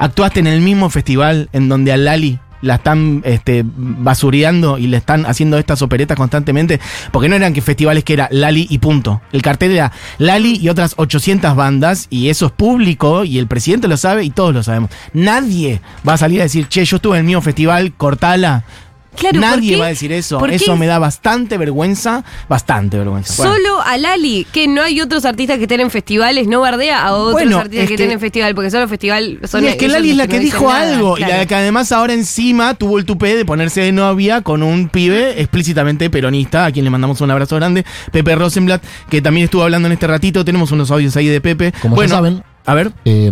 [0.00, 4.96] Actuaste en el mismo festival en donde a Lali la están este, basureando y le
[4.96, 6.80] están haciendo estas operetas constantemente,
[7.12, 9.20] porque no eran que festivales que era Lali y punto.
[9.30, 13.88] El cartel era Lali y otras 800 bandas, y eso es público, y el presidente
[13.88, 14.90] lo sabe y todos lo sabemos.
[15.12, 18.64] Nadie va a salir a decir, che, yo estuve en el mismo festival, cortala.
[19.16, 20.44] Claro, ¿por Nadie va a decir eso.
[20.46, 23.34] Eso me da bastante vergüenza, bastante vergüenza.
[23.36, 23.52] Bueno.
[23.54, 27.12] Solo a Lali, que no hay otros artistas que estén en festivales, no bardea a
[27.14, 29.76] otros Bueno, artistas es que, que- estén en festival, porque solo festival son Y es
[29.76, 32.74] que Lali es la que no dijo nada, algo y la que además ahora encima
[32.74, 36.90] tuvo el tupé de ponerse de novia con un pibe explícitamente peronista, a quien le
[36.90, 40.44] mandamos un abrazo grande, Pepe Rosenblatt, que también estuvo hablando en este ratito.
[40.44, 41.72] Tenemos unos audios ahí de Pepe.
[41.82, 43.30] Como bueno, ya saben, a ver, eh,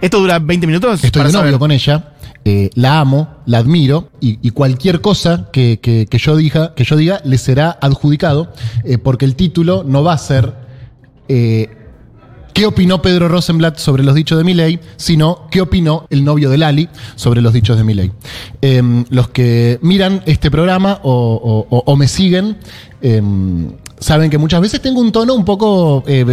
[0.00, 1.02] ¿esto dura 20 minutos?
[1.02, 1.58] estoy de novio saber.
[1.58, 2.11] con ella,
[2.44, 7.20] eh, la amo, la admiro y, cualquier cosa que, que- yo diga, que yo diga
[7.24, 8.52] le será adjudicado
[8.84, 10.54] eh, porque el título no va a ser
[11.28, 11.68] eh,
[12.54, 14.78] ¿Qué opinó Pedro Rosenblatt sobre los dichos de Milei?
[14.96, 18.12] Sino, ¿qué opinó el novio de Lali sobre los dichos de Milei?
[18.60, 22.58] Em, los que miran este programa o me siguen,
[23.00, 23.70] em,
[24.02, 26.24] saben que muchas veces tengo un tono un poco eh,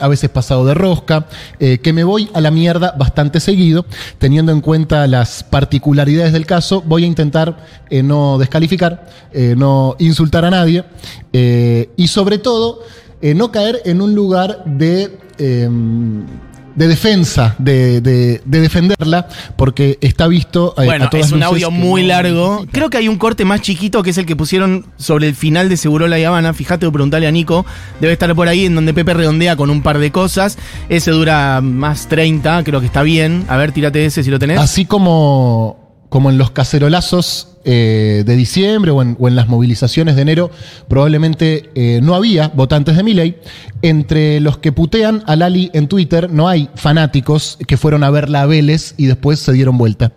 [0.00, 1.26] a veces pasado de rosca,
[1.60, 3.86] eh, que me voy a la mierda bastante seguido,
[4.18, 9.96] teniendo en cuenta las particularidades del caso, voy a intentar eh, no descalificar, eh, no
[9.98, 10.84] insultar a nadie
[11.32, 12.80] y sobre todo
[13.20, 15.68] no caer en un lugar de, eh,
[16.78, 21.40] de defensa, de, de- de defenderla, porque está visto eh, Bueno, a todas es un
[21.40, 22.66] luces audio muy no- largo.
[22.72, 25.68] Creo que hay un corte más chiquito que es el que pusieron sobre el final
[25.68, 26.54] de Segurola y Habana.
[26.54, 27.66] Fíjate o preguntale a Nico.
[28.00, 30.56] Debe estar por ahí en donde Pepe redondea con un par de cosas.
[30.88, 33.44] Ese dura más 30, creo que está bien.
[33.48, 34.58] A ver, tírate ese si lo tenés.
[34.58, 35.77] Así como,
[36.08, 40.50] como en los cacerolazos eh, de diciembre o en, las movilizaciones de enero,
[40.88, 43.36] probablemente eh, no había votantes de Milei.
[43.82, 48.42] Entre los que putean a Lali en Twitter, no hay fanáticos que fueron a verla
[48.42, 50.12] a Vélez y después se dieron vuelta.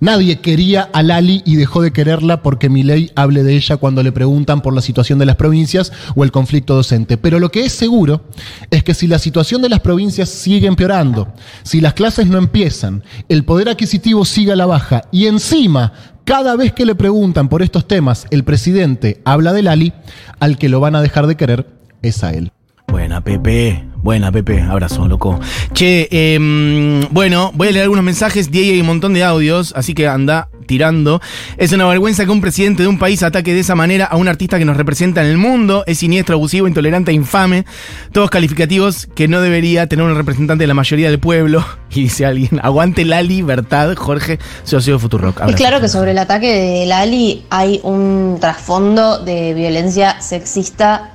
[0.00, 4.12] Nadie quería a Lali y dejó de quererla porque Milei hable de ella cuando le
[4.12, 7.18] preguntan por la situación de las provincias o el conflicto docente.
[7.18, 8.22] Pero lo que es seguro
[8.70, 11.28] es que si la situación de las provincias sigue empeorando,
[11.64, 15.92] si las clases no empiezan, el poder adquisitivo sigue a la baja y encima,
[16.24, 19.92] cada vez que le preguntan por estos temas, el presidente habla de Lali,
[20.38, 21.66] al que lo van a dejar de querer
[22.00, 22.50] es a él.
[22.88, 23.89] Buena, Pepe.
[24.02, 24.62] Buena, Pepe.
[24.62, 25.38] Abrazo, loco.
[25.74, 28.50] Che, em, bueno, voy a leer algunos mensajes.
[28.50, 31.20] Diego hay un montón de audios, así que anda tirando.
[31.58, 34.28] Es una vergüenza que un presidente de un país ataque de esa manera a un
[34.28, 35.84] artista que nos representa en el mundo.
[35.86, 37.66] Es siniestro, abusivo, intolerante infame.
[38.12, 41.64] Todos calificativos que no debería tener un representante de la mayoría del pueblo.
[41.92, 45.40] Y dice alguien, aguante la libertad, Jorge, socio de Futurock.
[45.48, 51.14] Es claro que sobre el ataque de Lali hay un trasfondo de violencia sexista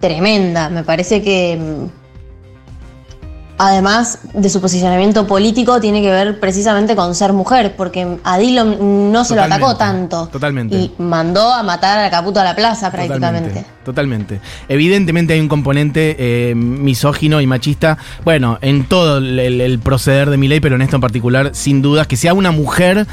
[0.00, 0.68] tremenda.
[0.68, 1.99] Me parece que mm,
[3.62, 9.12] además de su posicionamiento político tiene que ver precisamente con ser mujer, porque a Dillon
[9.12, 10.74] no se lo atacó tanto Totalmente.
[10.76, 13.50] y mandó a matar a Caputo a la plaza prácticamente.
[13.50, 14.40] Totalmente, totalmente.
[14.68, 20.38] Evidentemente hay un componente eh, misógino y machista, bueno, en todo el, el- proceder de
[20.38, 23.06] mi ley, pero en esto en particular, sin dudas, que sea una mujer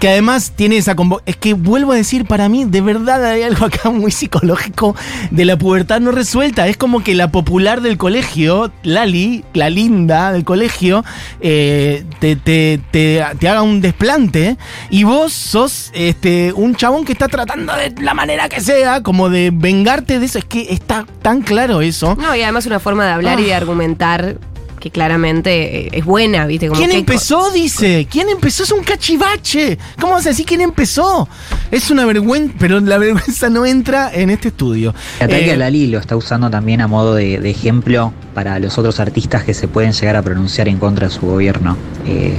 [0.00, 0.96] que además tiene esa...
[1.26, 4.96] Es que vuelvo a decir, para mí, de verdad hay algo acá muy psicológico
[5.30, 6.66] de la pubertad no resuelta.
[6.66, 11.04] Es como que la popular del colegio, Lali, la linda del colegio,
[11.40, 14.56] eh, te, te- te- te haga un desplante
[14.90, 19.28] y vos sos este, un chabón que está tratando de la manera que sea, como
[19.28, 20.38] de vengarte de eso.
[20.38, 22.16] Es que está tan claro eso.
[22.16, 24.36] No, y además una forma de hablar y de argumentar
[24.84, 26.68] que claramente eh, es buena, ¿viste?
[26.68, 27.50] Como ¿Quién que- empezó?
[27.52, 28.06] Dice.
[28.10, 28.64] ¿Quién empezó?
[28.64, 29.78] Es un cachivache.
[29.98, 31.26] ¿Cómo vas a decir quién empezó?
[31.70, 34.94] Es una vergüenza, pero la vergüenza no entra en este estudio.
[35.20, 38.58] El ataque Eh, a Lali lo está usando también a modo de, de ejemplo para
[38.58, 41.78] los otros artistas que se pueden llegar a pronunciar en contra de su gobierno.
[42.06, 42.34] Eh,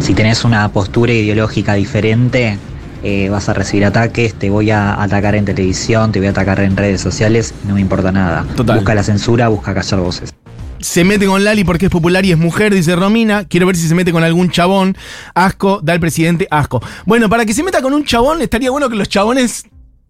[0.00, 2.58] si tenés una postura ideológica diferente,
[3.04, 6.58] eh, vas a recibir ataques, te voy a atacar en televisión, te voy a atacar
[6.58, 8.44] en redes sociales, no me importa nada.
[8.56, 8.78] Total.
[8.78, 10.34] Busca la censura, busca callar voces.
[10.84, 13.46] Se mete con Lali porque es popular y es mujer, dice Romina.
[13.46, 14.98] Quiero ver si se mete con algún chabón.
[15.34, 16.82] Asco, da el presidente asco.
[17.06, 19.64] Bueno, para que se meta con un chabón, estaría bueno que los chabones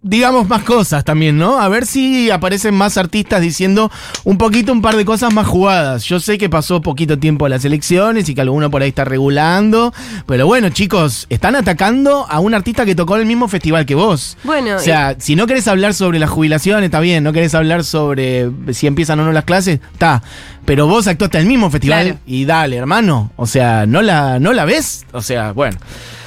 [0.07, 1.59] digamos más cosas también, ¿no?
[1.59, 3.91] A ver si aparecen más artistas diciendo
[4.25, 6.05] un poquito, un par de cosas más jugadas.
[6.05, 9.05] Yo sé que pasó poquito tiempo a las elecciones y que alguno por ahí está
[9.07, 9.95] regulando.
[10.27, 13.95] Pero bueno, chicos, están atacando a un artista que tocó en el mismo festival que
[13.95, 14.37] vos.
[14.45, 17.25] Bueno, O sea, si no querés hablar sobre la jubilación, está bien.
[17.25, 20.23] No querés hablar sobre si empiezan o no las clases, está.
[20.67, 22.19] Pero vos actuaste en el mismo festival Claro.
[22.27, 23.33] y dale, hermano.
[23.37, 25.07] O sea, ¿no la, ¿no la ves?
[25.13, 25.79] O sea, bueno.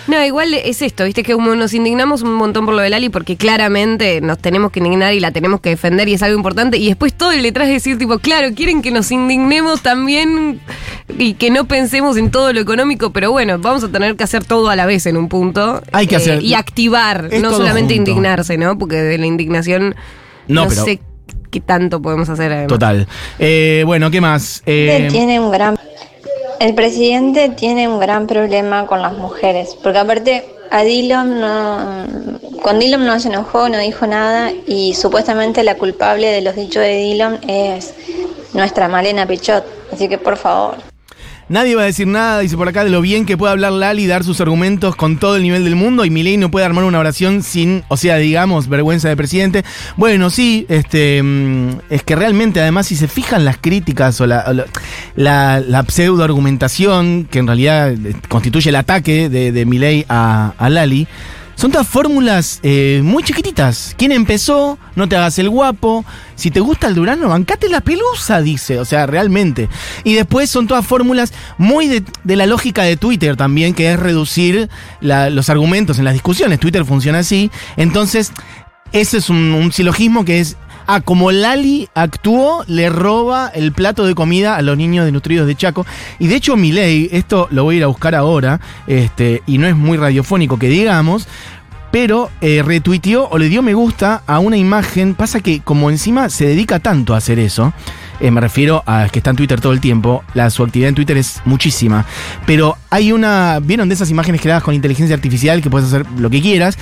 [0.07, 3.09] No, igual es esto, viste que como nos indignamos un montón por lo de Lali
[3.09, 6.77] porque claramente nos tenemos que indignar y la tenemos que defender y es algo importante
[6.77, 10.61] y después todo el detrás de decir tipo, claro, quieren que nos indignemos también
[11.17, 14.45] y que no pensemos en todo lo económico, pero bueno, vamos a tener que hacer
[14.45, 15.81] todo a la vez en un punto.
[15.85, 18.11] Eh, Hay que hacer- Y activar, Es no solamente junto.
[18.11, 18.77] indignarse, ¿no?
[18.77, 19.95] Porque de la indignación
[20.47, 21.01] No, no, pero- sé
[21.51, 22.67] qué tanto podemos hacer además.
[22.69, 23.07] Total.
[23.39, 24.63] Eh, bueno, ¿qué más?
[24.65, 25.77] Eh, tiene un gran
[26.59, 32.05] el presidente tiene un gran problema con las mujeres porque aparte a Dillon no
[32.61, 36.83] con Dillon no se enojó no dijo nada y supuestamente la culpable de los dichos
[36.83, 37.93] de Dillon es
[38.53, 39.63] nuestra Malena Pichot.
[39.93, 40.75] Así que por favor
[41.49, 44.05] Nadie va a decir nada, dice por acá, de lo bien que puede hablar Lali
[44.05, 46.99] dar sus argumentos con todo el nivel del mundo y Milei no puede armar una
[46.99, 49.63] oración sin, o sea, digamos, vergüenza de presidente.
[49.95, 54.43] Bueno, sí, este, mm, es que realmente además si se fijan las críticas o la,
[54.47, 54.65] o la,
[55.15, 60.53] la- la pseudo argumentación que en realidad eh, constituye el ataque de, de Milei a,
[60.57, 61.07] a Lali,
[61.57, 63.95] son todas fórmulas eh, muy chiquititas.
[63.97, 64.77] ¿Quién empezó?
[64.95, 66.05] No te hagas el guapo.
[66.35, 68.79] Si te gusta el Durano, bancate la pelusa, dice.
[68.79, 69.67] O sea, realmente.
[70.03, 74.69] Y después son todas fórmulas muy de, la lógica de Twitter también, que es reducir
[75.01, 76.59] los argumentos en las discusiones.
[76.59, 77.49] Twitter funciona así.
[77.75, 78.31] Entonces,
[78.91, 80.57] ese es un silogismo que es.
[80.89, 85.53] Ah, como Lali actuó, le roba el plato de comida a los niños desnutridos de
[85.53, 85.85] Chaco.
[86.17, 89.67] Y de hecho, Milei, esto lo voy a ir a buscar ahora, este, y no
[89.67, 91.27] es muy radiofónico que digamos,
[91.91, 95.13] pero eh, retuiteó o le dio me gusta a una imagen.
[95.13, 97.73] Pasa que como encima se dedica tanto a hacer eso,
[98.19, 100.95] eh, me refiero a que está en Twitter todo el tiempo, la, su actividad en
[100.95, 102.05] Twitter es muchísima.
[102.45, 106.29] Pero hay una, ¿vieron de esas imágenes creadas con inteligencia artificial que puedes hacer lo
[106.29, 106.77] que quieras?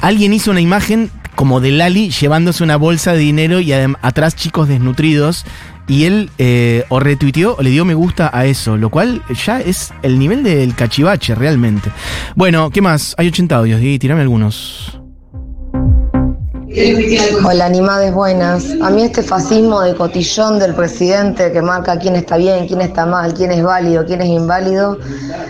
[0.00, 4.68] Alguien hizo una imagen como de Lali llevándose una bolsa de dinero y atrás chicos
[4.68, 5.44] desnutridos.
[5.88, 9.60] Y él eh, o retuiteó o le dio me gusta a eso, lo cual ya
[9.60, 11.90] es el nivel del cachivache realmente.
[12.36, 13.16] Bueno, ¿qué más?
[13.18, 14.99] Hay 80 audios, y tirame algunos.
[17.44, 18.64] Hola, animades buenas.
[18.80, 23.06] A mí este fascismo de cotillón del presidente que marca quién está bien, quién está
[23.06, 24.96] mal, quién es válido, quién es inválido,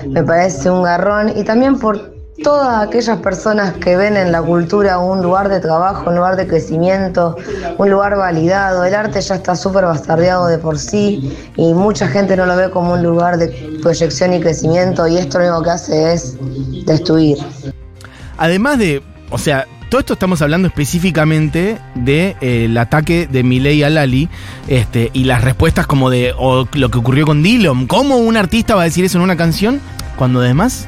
[0.09, 1.37] me parece un garrón.
[1.37, 6.09] Y también por todas aquellas personas que ven en la cultura un lugar de trabajo,
[6.09, 7.37] un lugar de crecimiento,
[7.77, 8.83] un lugar validado.
[8.85, 12.71] El arte ya está súper bastardeado de por sí y mucha gente no lo ve
[12.71, 13.49] como un lugar de
[13.83, 16.39] proyección y crecimiento y esto lo único que hace es
[16.87, 17.37] destruir.
[18.39, 23.83] Además de, o sea, todo esto estamos hablando específicamente del de, el ataque de Milei
[23.83, 24.29] a Lali
[24.69, 27.89] este, y las respuestas como de o lo que ocurrió con Dillon.
[27.89, 29.81] ¿Cómo un artista va a decir eso en una canción
[30.17, 30.87] cuando además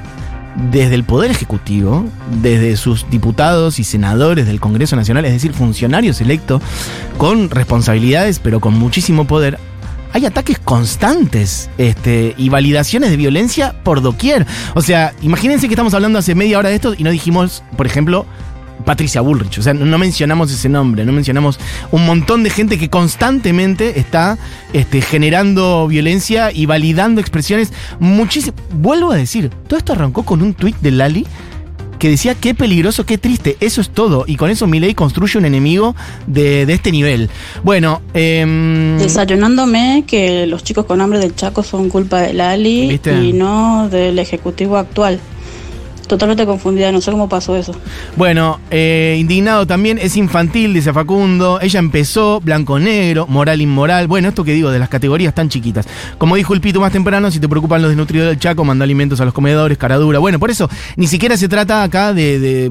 [0.71, 2.07] desde el Poder Ejecutivo,
[2.43, 6.63] desde sus diputados y senadores del Congreso Nacional, es decir, funcionarios electos
[7.19, 9.59] con responsabilidades pero con muchísimo poder,
[10.13, 14.47] hay ataques constantes este, y validaciones de violencia por doquier.
[14.75, 17.87] O sea, imagínense que estamos hablando hace media hora de esto y no dijimos, por
[17.87, 18.27] ejemplo,
[18.85, 19.59] Patricia Bullrich.
[19.59, 21.59] O sea, no, mencionamos ese nombre, no mencionamos
[21.91, 24.39] un montón de gente que constantemente está
[24.73, 28.57] este, generando violencia y validando expresiones muchísimo.
[28.73, 31.27] Vuelvo a decir, todo esto arrancó con un tuit de Lali
[32.03, 34.25] que decía qué peligroso, qué triste, eso es todo.
[34.27, 35.95] Y con eso Milei construye un enemigo
[36.27, 37.31] de, de este nivel.
[37.63, 43.23] Bueno, eh, Desayunándome que los chicos con hambre del Chaco son culpa de Lali ¿Viste?
[43.23, 45.21] y no del ejecutivo actual.
[46.13, 47.75] Totalmente confundida, no sé cómo pasó eso.
[48.17, 51.59] Bueno, eh, indignado también, es infantil, dice Facundo.
[51.63, 54.09] Ella empezó, blanco-negro, moral-inmoral.
[54.09, 55.87] Bueno, esto que digo, de las categorías tan chiquitas.
[56.19, 59.23] Como dijo el Pito más temprano, si te preocupan los desnutridos del Chaco, manda alimentos
[59.23, 60.19] a los comedores, cara dura.
[60.19, 62.71] Bueno, por eso, ni siquiera se trata acá de.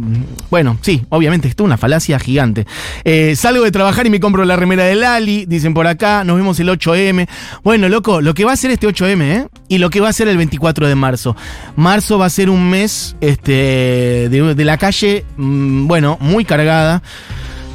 [0.51, 2.67] bueno, sí, obviamente, esto es una falacia gigante.
[3.03, 6.37] Eh, salgo de trabajar y me compro la remera de Lali, dicen por acá, nos
[6.37, 7.27] vemos el 8M.
[7.63, 9.47] Bueno, loco, lo que va a ser este 8M, ¿eh?
[9.67, 11.35] Y lo que va a ser el 24 de marzo.
[11.75, 17.01] Marzo va a ser un mes este, de, de la calle, mm, bueno, muy cargada.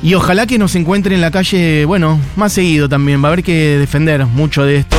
[0.03, 3.23] Y ojalá que nos encuentren en la calle, bueno, más seguido también.
[3.23, 4.97] Va a haber que defender mucho de esto.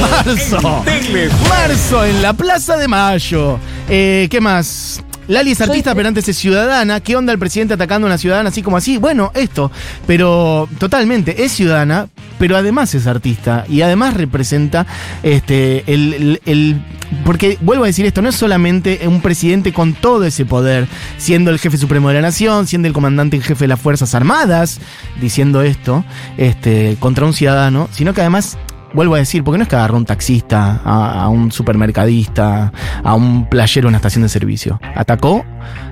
[0.00, 0.84] Marzo.
[1.48, 3.58] Marzo en la Plaza de Mayo.
[3.88, 5.02] Eh, ¿Qué más?
[5.26, 7.00] Lali es artista, pero antes es ciudadana.
[7.00, 8.96] ¿Qué onda el presidente atacando a una ciudadana así como así?
[8.96, 9.70] Bueno, esto.
[10.06, 13.64] Pero totalmente, es ciudadana, pero además es artista.
[13.68, 14.86] Y además representa
[15.22, 16.82] este el, el- el-
[17.24, 21.50] Porque vuelvo a decir esto, no es solamente un presidente con todo ese poder, siendo
[21.50, 24.80] el jefe supremo de la nación, siendo el comandante en jefe de las Fuerzas Armadas,
[25.20, 26.04] diciendo esto,
[26.36, 28.58] este, contra un ciudadano, sino que además
[28.94, 32.72] Vuelvo a decir, porque no es que agarró un taxista, a, a un supermercadista,
[33.04, 34.80] a un playero en una estación de servicio.
[34.94, 35.44] Atacó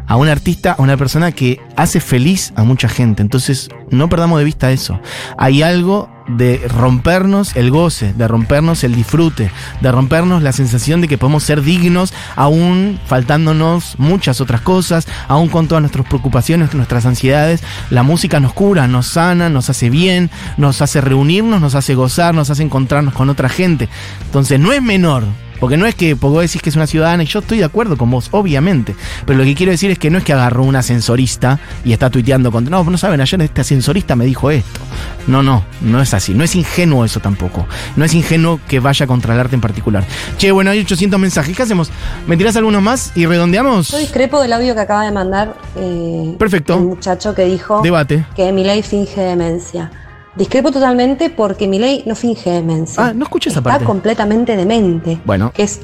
[0.07, 3.21] a un artista, a una persona que hace feliz a mucha gente.
[3.21, 4.99] Entonces, no perdamos de vista eso.
[5.37, 11.09] Hay algo de rompernos el goce, de rompernos el disfrute, de rompernos la sensación de
[11.09, 17.07] que podemos ser dignos, aún faltándonos muchas otras cosas, aún con todas nuestras preocupaciones, nuestras
[17.07, 17.63] ansiedades.
[17.91, 22.35] La música nos cura, nos sana, nos hace bien, nos hace reunirnos, nos hace gozar,
[22.35, 23.89] nos hace encontrarnos con otra gente.
[24.27, 25.25] Entonces, no es menor.
[25.61, 27.65] Porque no es que, porque vos decís que es una ciudadana y yo estoy de
[27.65, 28.95] acuerdo con vos, obviamente.
[29.25, 32.11] Pero lo que quiero decir es que no es que agarró un ascensorista y está
[32.11, 32.65] tuiteando con.
[32.65, 34.81] No, no saben, ayer este ascensorista me dijo esto.
[35.27, 36.35] No, no, no es así.
[36.35, 37.67] No es ingenuo eso tampoco.
[37.97, 40.05] No es ingenuo que vaya contra el arte en particular.
[40.39, 41.57] Che, bueno, hay 800 mensajes.
[41.57, 41.91] ¿Qué hacemos?
[42.27, 43.89] ¿Me tirás algunos más y redondeamos?
[43.89, 46.75] Yo discrepo del audio que acaba de mandar eh, Perfecto.
[46.75, 48.27] el muchacho que dijo Debate.
[48.35, 49.91] que Milei finge demencia.
[50.37, 53.07] Discrepo totalmente porque Milei no finge demencia.
[53.07, 53.85] Ah, no escuché esa Está parte.
[53.85, 55.19] completamente demente.
[55.25, 55.51] Bueno.
[55.55, 55.81] Que es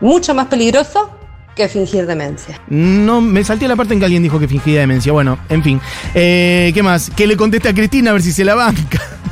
[0.00, 1.10] mucho más peligroso
[1.54, 2.60] que fingir demencia.
[2.68, 5.12] No, me salté la parte en que alguien dijo que fingía demencia.
[5.12, 5.80] Bueno, en fin.
[6.14, 7.10] Eh, ¿Qué más?
[7.10, 9.00] Que le conteste a Cristina a ver si se la banca.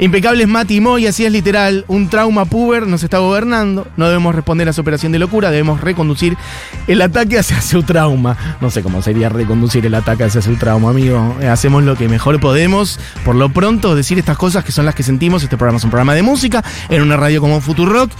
[0.00, 1.84] Impecables Mati y así es literal.
[1.86, 3.86] Un trauma puber nos está gobernando.
[3.98, 6.38] No debemos responder a su operación de locura, debemos reconducir
[6.86, 8.34] el ataque hacia su trauma.
[8.62, 11.36] No sé cómo sería reconducir el ataque hacia su trauma, amigo.
[11.50, 12.98] Hacemos lo que mejor podemos.
[13.26, 15.42] Por lo pronto, decir estas cosas que son las que sentimos.
[15.42, 18.10] Este programa es un programa de música en una radio como Futurock.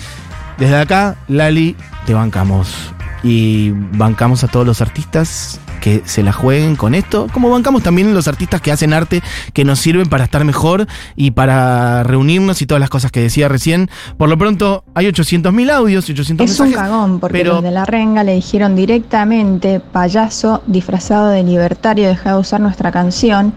[0.58, 2.92] Desde acá, Lali, te bancamos.
[3.22, 8.14] Y bancamos a todos los artistas que se la jueguen con esto, como bancamos también
[8.14, 12.66] los artistas que hacen arte que nos sirven para estar mejor y para reunirnos y
[12.66, 13.90] todas las cosas que decía recién.
[14.16, 17.54] Por lo pronto hay 800.000 audios, 800 Es un cagón, porque pero...
[17.54, 22.92] los de la renga le dijeron directamente, payaso disfrazado de libertario, deja de usar nuestra
[22.92, 23.52] canción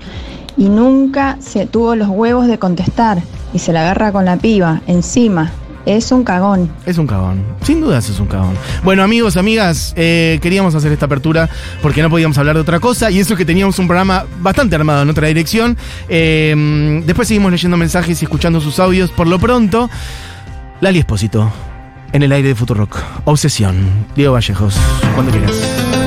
[0.58, 3.22] y nunca se tuvo los huevos de contestar
[3.54, 5.52] y se la agarra con la piba encima.
[5.86, 6.72] Es un cagón.
[6.86, 7.44] Es un cagón.
[7.62, 8.56] Sin dudas es un cagón.
[8.84, 11.50] Bueno, amigos, amigas, eh, queríamos hacer esta apertura
[11.82, 15.02] porque no podíamos hablar de otra cosa y eso que teníamos un programa bastante armado
[15.02, 15.78] en otra dirección.
[16.08, 19.12] Eh, después seguimos leyendo mensajes y escuchando sus audios.
[19.12, 19.90] Por lo pronto,
[20.80, 21.52] Lali Espósito,
[22.14, 22.98] en el aire de Futurock.
[23.26, 24.06] Obsesión.
[24.16, 24.78] Diego Vallejos,
[25.16, 26.03] cuando quieras.